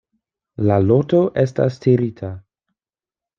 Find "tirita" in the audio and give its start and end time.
1.85-2.33